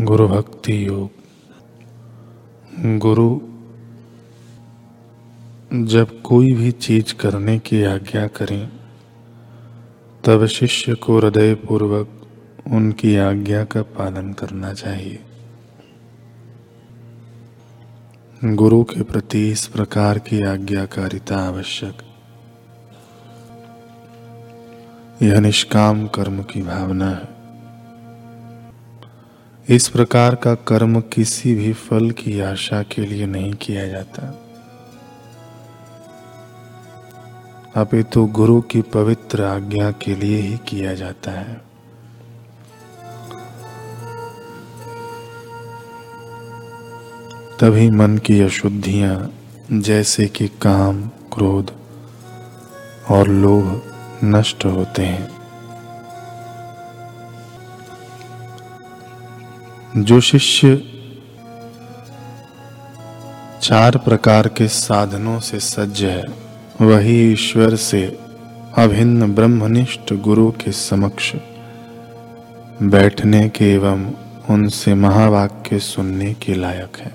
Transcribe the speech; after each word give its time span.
गुरु 0.00 0.28
भक्ति 0.28 0.86
योग। 0.86 1.10
गुरु, 2.98 3.40
जब 5.86 6.22
कोई 6.22 6.52
भी 6.52 6.72
चीज़ 6.72 7.14
करने 7.14 7.58
की 7.58 7.82
आज्ञा 7.82 8.26
करें, 8.26 8.72
तब 10.24 10.46
शिष्य 10.46 10.94
को 10.94 11.18
हृदय 11.18 11.54
पूर्वक 11.54 12.26
उनकी 12.66 13.16
आज्ञा 13.16 13.64
का 13.64 13.82
पालन 13.82 14.32
करना 14.32 14.72
चाहिए। 14.72 15.18
गुरु 18.44 18.84
के 18.84 19.02
प्रति 19.02 19.50
इस 19.50 19.66
प्रकार 19.66 20.18
की 20.18 20.42
आज्ञाकारिता 20.42 21.38
आवश्यक। 21.38 21.98
यह 25.22 25.40
निष्काम 25.40 26.06
कर्म 26.06 26.42
की 26.42 26.62
भावना 26.62 27.10
है। 27.10 27.31
इस 29.68 29.88
प्रकार 29.88 30.34
का 30.34 30.54
कर्म 30.54 31.00
किसी 31.00 31.54
भी 31.54 31.72
फल 31.72 32.10
की 32.10 32.40
आशा 32.40 32.82
के 32.82 33.02
लिए 33.02 33.26
नहीं 33.26 33.52
किया 33.52 33.88
जाता। 33.88 34.44
अपितु 37.76 38.10
तो 38.12 38.26
गुरु 38.26 38.60
की 38.60 38.82
पवित्र 38.82 39.42
आज्ञा 39.42 39.90
के 39.90 40.14
लिए 40.14 40.40
ही 40.40 40.58
किया 40.68 40.94
जाता 40.94 41.30
है। 41.30 41.54
तभी 47.60 47.90
मन 47.90 48.18
की 48.18 48.40
अशुद्धियाँ, 48.40 49.34
जैसे 49.72 50.26
कि 50.26 50.48
काम, 50.48 51.02
क्रोध 51.06 51.70
और 53.10 53.28
लोभ 53.28 53.82
नष्ट 54.24 54.64
होते 54.64 55.02
हैं। 55.02 55.41
जो 59.96 60.20
शिष्य 60.20 60.76
चार 63.62 63.98
प्रकार 63.98 64.48
के 64.48 64.68
साधनों 64.68 65.40
से 65.40 65.60
सज्ज 65.60 66.04
है, 66.04 66.24
वही 66.80 67.32
ईश्वर 67.32 67.76
से 67.76 68.18
अभिन्न 68.78 69.34
ब्रह्मनिष्ठ 69.34 70.12
गुरु 70.12 70.50
के 70.50 70.72
समक्ष 70.72 71.34
बैठने 72.82 73.48
के 73.48 73.72
एवं 73.72 74.10
उनसे 74.50 74.94
महावाक्य 74.94 75.78
सुनने 75.78 76.34
के 76.34 76.54
लायक 76.54 76.96
है। 76.96 77.12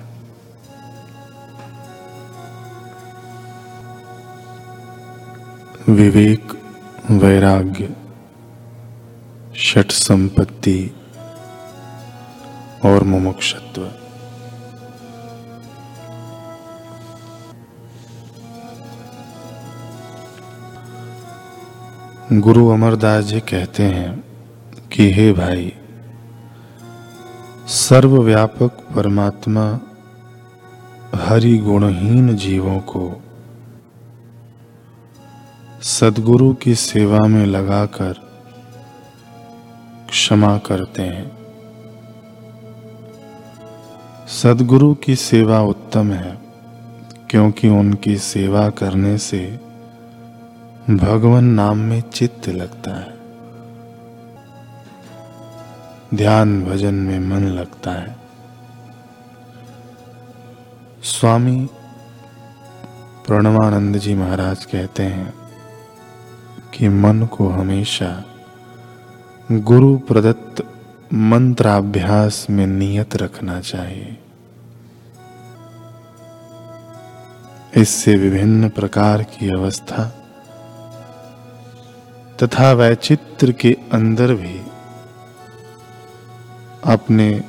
विवेक, 5.88 6.52
वैराग्य, 7.10 7.90
षट 9.56 9.90
संपत्ति 9.90 10.90
और 12.84 13.04
मुमुक्षत्व। 13.04 13.92
गुरु 22.32 22.68
अमरदास 22.68 23.24
जी 23.24 23.40
कहते 23.40 23.82
हैं 23.82 24.24
कि, 24.92 25.12
हे 25.12 25.32
भाई, 25.32 25.72
सर्वव्यापक 27.66 28.70
परमात्मा 28.96 29.80
हरि 31.14 31.58
गुणहीन 31.58 32.36
जीवों 32.36 32.80
को 32.80 33.22
सदगुरु 35.82 36.54
की 36.54 36.74
सेवा 36.74 37.18
में 37.18 37.46
लगाकर 37.46 38.12
क्षमा 40.10 40.58
करते 40.58 41.02
हैं। 41.02 41.47
सदगुरु 44.42 44.94
की 44.94 45.16
सेवा 45.16 45.60
उत्तम 45.60 46.12
है, 46.12 46.38
क्योंकि 47.30 47.68
उनकी 47.68 48.16
सेवा 48.16 48.70
करने 48.70 49.18
से 49.18 49.60
भगवान 50.90 51.44
नाम 51.44 51.78
में 51.78 52.00
चित्त 52.00 52.48
लगता 52.48 52.90
है। 52.90 53.18
ध्यान 56.14 56.64
भजन 56.64 56.94
में 56.94 57.18
मन 57.20 57.42
लगता 57.42 57.92
है। 57.92 58.16
स्वामी 61.02 61.68
प्रणवानंद 63.26 63.98
जी 63.98 64.14
महाराज 64.14 64.64
कहते 64.64 65.02
हैं 65.02 65.34
कि 66.74 66.88
मन 66.88 67.26
को 67.26 67.48
हमेशा 67.48 68.24
गुरु 69.52 69.98
प्रदत्त 69.98 70.64
मंत्राभ्यास 71.14 72.46
में 72.50 72.66
नियत 72.66 73.16
रखना 73.16 73.60
चाहिए। 73.60 74.18
इससे 77.76 78.16
विभिन्न 78.16 78.68
प्रकार 78.68 79.22
की 79.22 79.50
अवस्था 79.50 80.04
तथा 82.42 82.72
वैचित्र 82.72 83.52
के 83.52 83.76
अंदर 83.92 84.34
भी 84.34 84.60
अपने 86.84 87.44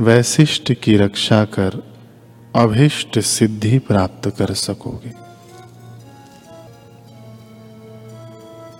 वैशिष्ट 0.00 0.72
की 0.72 0.96
रक्षा 0.96 1.44
कर 1.44 1.92
अभिष्ट 2.56 3.18
सिद्धि 3.18 3.78
प्राप्त 3.78 4.28
कर 4.38 4.54
सकोगे। 4.54 5.12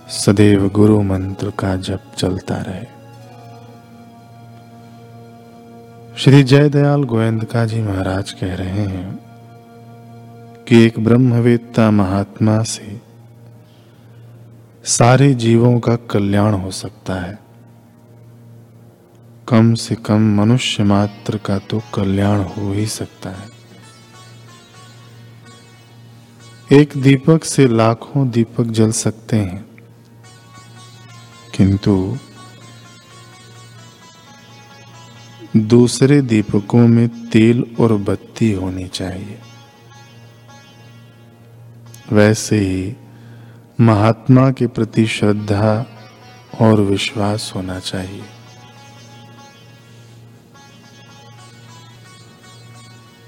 सदैव 0.09 0.69
गुरु 0.69 1.01
मंत्र 1.01 1.49
का 1.49 1.75
जप 1.75 2.03
चलता 2.17 2.55
रहे। 2.57 2.85
श्री 6.17 6.43
जयदयाल 6.43 7.03
गोविंदका 7.03 7.65
जी 7.65 7.81
महाराज 7.81 8.31
कह 8.31 8.55
रहे 8.55 8.69
हैं 8.69 9.22
कि 10.67 10.83
एक 10.83 10.99
ब्रह्मवेत्ता 10.99 11.89
महात्मा 11.91 12.61
से 12.63 12.99
सारे 14.85 15.33
जीवों 15.33 15.79
का 15.79 15.95
कल्याण 16.11 16.53
हो 16.53 16.71
सकता 16.71 17.13
है। 17.21 17.37
कम 19.47 19.73
से 19.73 19.95
कम 19.95 20.21
मनुष्य 20.35 20.83
मात्र 20.83 21.37
का 21.37 21.57
तो 21.59 21.81
कल्याण 21.93 22.41
हो 22.47 22.71
ही 22.73 22.85
सकता 22.87 23.29
है। 23.29 23.51
एक 26.71 26.97
दीपक 26.97 27.43
से 27.43 27.67
लाखों 27.67 28.29
दीपक 28.29 28.65
जल 28.71 28.91
सकते 28.91 29.37
हैं, 29.37 29.65
किंतु 31.55 32.17
दूसरे 35.57 36.21
दीपकों 36.23 36.87
में 36.87 37.07
तेल 37.29 37.63
और 37.79 37.93
बत्ती 38.01 38.51
होनी 38.51 38.87
चाहिए। 38.89 39.39
वैसे 42.11 42.57
ही 42.59 42.95
महात्मा 43.81 44.51
के 44.51 44.67
प्रति 44.67 45.05
श्रद्धा 45.07 45.85
और 46.61 46.81
विश्वास 46.81 47.51
होना 47.55 47.79
चाहिए। 47.79 48.23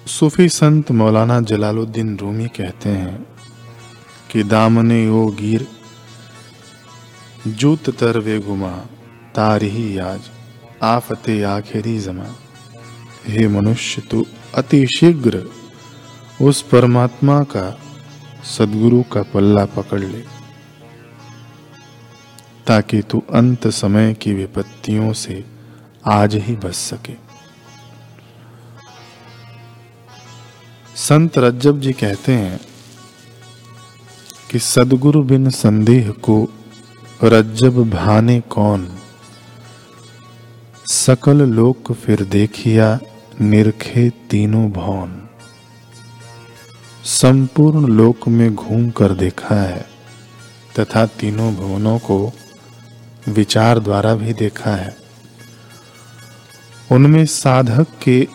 सूफी 0.07 0.49
संत 0.49 0.91
मौलाना 0.91 1.39
जलालुद्दीन 1.41 2.17
रूमी 2.17 2.47
कहते 2.47 2.89
हैं 2.89 3.25
कि 4.31 4.43
दामने 4.43 5.07
ओ 5.09 5.25
गिर, 5.27 5.67
जूत 7.47 7.89
तर 7.89 8.17
वे 8.17 8.39
गुमा 8.39 8.71
तार 9.35 9.63
ही 9.63 9.97
आज 9.97 10.29
आफते 10.83 11.41
आखिरी 11.43 11.99
जमा। 11.99 12.35
हे 13.27 13.47
मनुष्य, 13.47 14.01
तू 14.01 14.25
अति 14.55 14.85
शीघ्र 14.87 15.43
उस 16.41 16.61
परमात्मा 16.61 17.43
का 17.43 17.81
सदगुरु 18.45 19.03
का 19.03 19.21
पल्ला 19.23 19.65
पकड़ 19.65 19.99
ले, 19.99 20.23
ताकि 22.67 23.01
तू 23.01 23.23
अंत 23.33 23.67
समय 23.67 24.13
की 24.13 24.33
विपत्तियों 24.33 25.13
से 25.13 25.45
आज 26.05 26.35
ही 26.35 26.55
बच 26.55 26.73
सके। 26.73 27.13
संत 30.95 31.37
रज्जब 31.37 31.79
जी 31.79 31.93
कहते 31.93 32.31
हैं 32.31 32.59
कि 34.51 34.59
सदगुरु 34.59 35.23
बिन 35.23 35.49
संदेह 35.49 36.11
को 36.11 36.49
रज्जब 37.23 37.89
भाने 37.89 38.41
कौन? 38.41 38.97
सकल 40.85 41.37
लोक 41.37 41.91
फिर 41.91 42.23
देखिया, 42.23 42.99
निरखे 43.41 44.09
तीनों 44.09 44.71
भौन। 44.71 45.24
संपूर्ण 47.05 47.87
लोक 47.87 48.27
में 48.27 48.55
घूम 48.55 48.89
कर 48.89 49.11
देखा 49.13 49.55
है, 49.55 49.85
तथा 50.79 51.05
तीनों 51.05 51.53
भुवनों 51.55 51.97
को 51.99 52.33
विचार 53.29 53.79
द्वारा 53.79 54.13
भी 54.15 54.33
देखा 54.33 54.75
है। 54.75 54.95
उनमें 56.91 57.25
साधक 57.25 57.87
के 58.03 58.27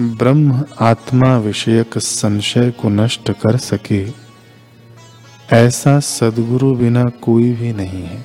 ब्रह्म 0.00 0.64
आत्मा 0.80 1.36
विषयक 1.38 1.98
संशय 1.98 2.70
को 2.70 2.88
नष्ट 2.88 3.30
कर 3.30 3.56
सके, 3.56 4.04
ऐसा 5.52 6.00
सदगुरु 6.00 6.74
बिना 6.74 7.04
कोई 7.04 7.52
भी 7.52 7.72
नहीं 7.72 8.02
है। 8.02 8.24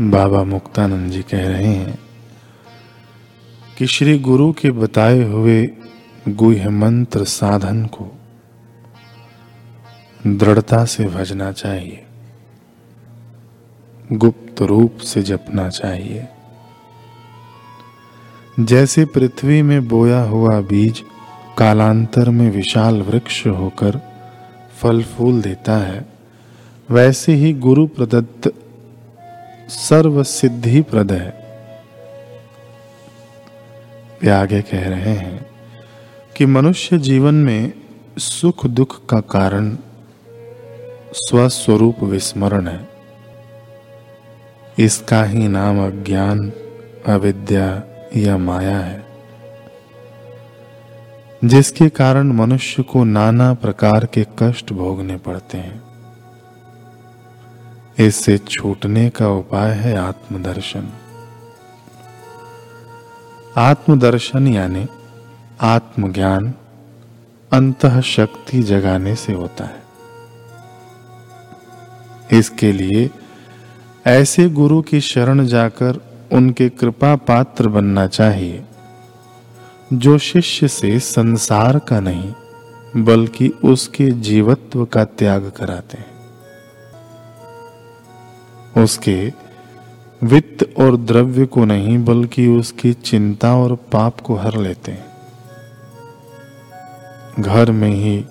बाबा 0.00 0.44
मुक्तानंद 0.44 1.12
जी 1.12 1.22
कह 1.22 1.48
रहे 1.48 1.74
हैं 1.74 1.98
कि 3.78 3.86
श्री 3.86 4.18
गुरु 4.18 4.52
के 4.52 4.70
बताए 4.70 5.22
हुए 5.22 5.62
गुह 6.28 6.70
मंत्र 6.70 7.24
साधन 7.24 7.86
को। 7.86 8.18
दृढ़ता 10.26 10.84
से 10.84 11.04
भजना 11.04 11.52
चाहिए। 11.52 12.04
गुप्त 14.12 14.62
रूप 14.62 14.98
से 14.98 15.22
जपना 15.22 15.68
चाहिए। 15.68 16.28
जैसे 18.60 19.04
पृथ्वी 19.04 19.62
में 19.62 19.88
बोया 19.88 20.20
हुआ 20.20 20.60
बीज 20.60 21.02
कालांतर 21.58 22.30
में 22.30 22.50
विशाल 22.50 23.02
वृक्ष 23.02 23.46
होकर 23.46 24.00
फल 24.78 25.02
फूल 25.02 25.42
देता 25.42 25.76
है, 25.76 26.06
वैसे 26.90 27.34
ही 27.34 27.52
गुरु 27.52 27.86
प्रदत्त 27.86 28.52
सर्व 29.68 30.22
सिद्धि 30.22 30.82
प्रद 30.82 31.12
है। 31.12 31.44
वे 34.22 34.30
आगे 34.30 34.62
कह 34.62 34.88
रहे 34.88 35.12
हैं 35.12 35.53
कि 36.36 36.46
मनुष्य 36.46 36.98
जीवन 36.98 37.34
में 37.34 37.72
सुख 38.18 38.66
दुख 38.66 39.06
का 39.06 39.20
कारण 39.20 39.76
स्वस्वरूप 41.12 42.02
विस्मरण 42.02 42.68
है। 42.68 42.88
इसका 44.78 45.24
ही 45.24 45.48
नाम 45.48 45.86
अज्ञान, 45.86 46.52
अविद्या 47.06 47.82
या 48.16 48.36
माया 48.36 48.78
है। 48.78 49.06
जिसके 51.44 51.88
कारण 51.88 52.32
मनुष्य 52.32 52.82
को 52.82 53.04
नाना 53.04 53.54
प्रकार 53.54 54.06
के 54.06 54.26
कष्ट 54.38 54.72
भोगने 54.72 55.16
पड़ते 55.16 55.58
हैं। 55.58 55.82
इससे 57.98 58.38
छूटने 58.38 59.10
का 59.10 59.28
उपाय 59.28 59.70
है 59.70 59.96
आत्मदर्शन। 59.96 60.88
आत्मदर्शन 63.56 64.48
यानी 64.48 64.86
आत्मज्ञान 65.60 66.54
अंत 67.52 67.86
शक्ति 67.86 68.62
जगाने 68.62 69.16
से 69.16 69.32
होता 69.32 69.64
है। 69.64 69.82
इसके 72.38 72.72
लिए 72.72 73.10
ऐसे 74.06 74.48
गुरु 74.48 74.82
की 74.82 75.00
शरण 75.00 75.46
जाकर 75.46 76.00
उनके 76.32 76.68
कृपा 76.68 77.16
पात्र 77.16 77.68
बनना 77.68 78.06
चाहिए, 78.06 78.64
जो 79.92 80.18
शिष्य 80.18 80.68
से 80.68 80.98
संसार 81.00 81.78
का 81.78 82.00
नहीं, 82.00 82.34
बल्कि 82.96 83.48
उसके 83.48 84.10
जीवत्व 84.10 84.84
का 84.84 85.04
त्याग 85.04 85.52
कराते 85.56 85.98
हैं। 85.98 86.14
उसके 88.82 89.32
वित्त 90.22 90.74
और 90.78 90.96
द्रव्य 90.96 91.46
को 91.46 91.64
नहीं, 91.64 92.04
बल्कि 92.04 92.46
उसकी 92.46 92.92
चिंता 92.92 93.56
और 93.56 93.74
पाप 93.74 94.20
को 94.20 94.34
हर 94.34 94.56
लेते 94.56 94.92
हैं। 94.92 95.13
घर 97.38 97.70
में 97.70 97.90
ही 97.90 98.26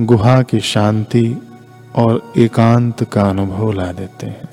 गुहा 0.00 0.42
की 0.42 0.60
शांति 0.60 1.36
और 1.96 2.32
एकांत 2.36 3.04
का 3.04 3.22
अनुभव 3.22 3.72
ला 3.72 3.92
देते 3.92 4.26
हैं। 4.26 4.48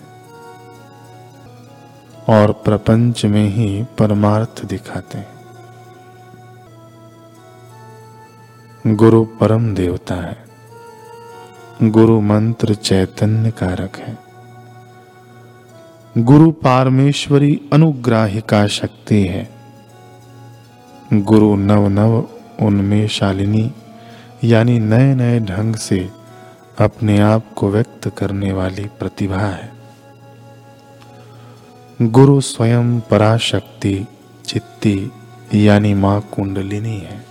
और 2.30 2.52
प्रपंच 2.52 3.26
में 3.26 3.50
ही 3.50 3.86
परमार्थ 3.98 4.66
दिखाते 4.66 5.18
हैं। 5.18 5.28
गुरु 8.96 9.26
परम 9.26 9.76
देवता 9.76 10.16
है। 10.16 10.46
गुरु 11.84 12.22
मंत्र 12.22 12.74
चैतन्य 12.74 13.52
कारक 13.52 13.98
है। 13.98 14.18
गुरु 16.18 16.52
पारमेश्वरी 16.52 17.70
अनुग्राहिका 17.74 18.68
शक्ति 18.68 19.28
है। 19.28 19.50
गुरु 21.14 21.56
नव 21.56 21.88
नव 21.88 22.26
उनमें 22.62 23.08
शालिनी, 23.08 23.72
यानी 24.44 24.80
नए 24.80 25.16
नए 25.16 25.40
ढंग 25.40 25.76
से 25.76 26.10
अपने 26.80 27.20
आप 27.20 27.54
को 27.54 27.70
व्यक्त 27.70 28.12
करने 28.18 28.54
वाली 28.54 28.86
प्रतिभा 29.00 29.38
है। 29.38 29.72
गुरु 32.02 32.42
स्वयं 32.42 33.00
पराशक्ति, 33.00 34.08
चित्ती, 34.46 35.12
यानी 35.56 35.94
माँ 35.94 36.22
कुंडलिनी 36.22 36.98
है। 36.98 37.26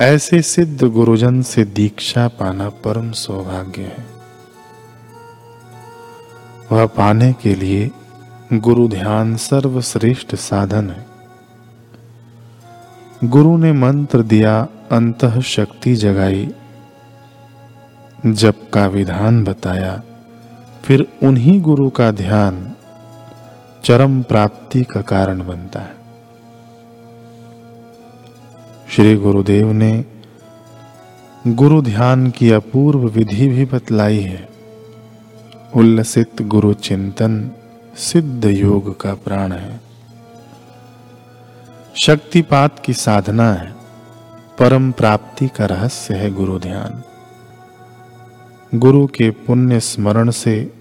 ऐसे 0.00 0.42
सिद्ध 0.42 0.84
गुरुजन 0.84 1.42
से 1.42 1.64
दीक्षा 1.64 2.28
पाना 2.28 2.68
परम 2.68 3.10
सौभाग्य 3.10 3.82
है। 3.82 4.06
वह 6.72 6.86
पाने 6.86 7.32
के 7.32 7.54
लिए 7.54 7.90
गुरु 8.52 8.88
ध्यान 8.88 9.36
सर्वश्रेष्ठ 9.36 10.34
साधन 10.34 10.90
है। 10.90 11.09
गुरु 13.24 13.56
ने 13.56 13.72
मंत्र 13.72 14.22
दिया 14.22 14.68
अंत 14.92 15.24
शक्ति 15.40 15.94
जगाई। 15.94 16.54
जप 18.26 18.54
का 18.74 18.86
विधान 18.86 19.44
बताया, 19.44 20.02
फिर 20.84 21.06
उन्हीं 21.22 21.60
गुरु 21.60 21.90
का 21.90 22.10
ध्यान 22.10 22.72
चरम 23.84 24.22
प्राप्ति 24.22 24.82
का 24.82 25.00
कारण 25.00 25.46
बनता 25.46 25.80
है। 25.80 25.94
श्री 28.90 29.16
गुरुदेव 29.16 29.72
ने 29.72 30.04
गुरु 31.46 31.82
ध्यान 31.82 32.30
की 32.30 32.50
अपूर्व 32.50 32.98
विधि 32.98 33.48
भी 33.48 33.64
बतलाई 33.64 34.18
है। 34.18 34.48
उल्लसित 35.76 36.42
गुरु 36.42 36.72
चिंतन 36.72 37.50
सिद्ध 37.96 38.44
योग 38.44 39.00
का 39.00 39.14
प्राण 39.14 39.52
है। 39.52 39.89
शक्तिपात 41.96 42.82
की 42.84 42.92
साधना 42.92 43.52
है। 43.52 43.74
परम 44.58 44.92
प्राप्ति 44.92 45.48
का 45.48 45.66
रहस्य 45.66 46.14
है 46.14 46.30
गुरु 46.30 46.58
ध्यान। 46.58 47.02
गुरु 48.78 49.06
के 49.06 49.30
पुण्य 49.30 49.80
स्मरण 49.80 50.30
से 50.30 50.74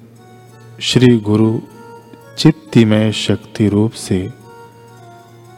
श्री 0.82 1.20
गुरु 1.20 1.60
चित्तिमय 2.38 3.12
शक्ति 3.12 3.70
रूप 3.70 3.92
से 3.92 4.34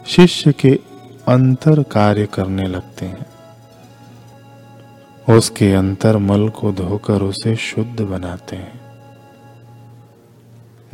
शिष्य 0.06 0.52
के 0.52 0.80
अंतर 1.28 1.82
कार्य 1.82 2.26
करने 2.26 2.62
लगते 2.62 3.06
हैं। 3.06 3.26
उसके 5.36 5.72
अंतर 5.72 6.16
मल 6.16 6.48
को 6.48 6.72
धोकर 6.72 7.22
उसे 7.22 7.56
शुद्ध 7.56 8.00
बनाते 8.00 8.56
हैं। 8.56 8.80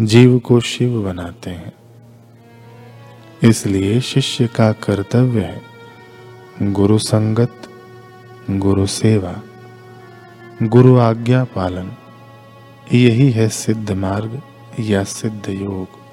जीव 0.01 0.39
को 0.39 0.61
शिव 0.61 1.03
बनाते 1.03 1.51
हैं। 1.51 1.78
इसलिए 3.45 4.01
शिष्य 4.01 4.47
का 4.47 4.73
कर्तव्य 4.73 5.41
है। 5.41 5.63
गुरु 6.73 6.99
संगत, 6.99 7.63
गुरु 8.51 8.87
सेवा, 8.87 9.43
गुरु 10.63 10.97
आज्ञा 10.97 11.45
पालन, 11.45 11.93
यही 12.93 13.31
है 13.31 13.49
सिद्ध 13.49 13.93
मार्ग 13.93 14.43
या 14.81 15.05
सिद्ध 15.05 15.49
योग। 15.49 16.08